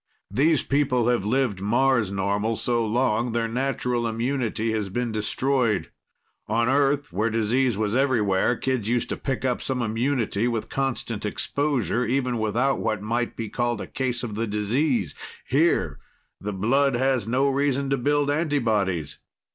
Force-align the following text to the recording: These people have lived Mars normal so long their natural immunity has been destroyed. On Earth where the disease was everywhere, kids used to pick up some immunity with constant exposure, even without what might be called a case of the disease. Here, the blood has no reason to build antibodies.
These 0.31 0.63
people 0.63 1.09
have 1.09 1.25
lived 1.27 1.61
Mars 1.61 2.11
normal 2.11 2.55
so 2.55 2.83
long 2.83 3.33
their 3.33 3.47
natural 3.47 4.07
immunity 4.07 4.71
has 4.71 4.89
been 4.89 5.11
destroyed. 5.11 5.91
On 6.47 6.67
Earth 6.67 7.13
where 7.13 7.29
the 7.29 7.37
disease 7.37 7.77
was 7.77 7.95
everywhere, 7.95 8.55
kids 8.55 8.89
used 8.89 9.09
to 9.09 9.15
pick 9.15 9.45
up 9.45 9.61
some 9.61 9.83
immunity 9.83 10.47
with 10.47 10.69
constant 10.69 11.23
exposure, 11.23 12.03
even 12.03 12.39
without 12.39 12.79
what 12.79 13.03
might 13.03 13.35
be 13.35 13.47
called 13.47 13.79
a 13.79 13.85
case 13.85 14.23
of 14.23 14.33
the 14.33 14.47
disease. 14.47 15.13
Here, 15.47 15.99
the 16.39 16.51
blood 16.51 16.95
has 16.95 17.27
no 17.27 17.47
reason 17.47 17.91
to 17.91 17.97
build 17.97 18.31
antibodies. 18.31 19.19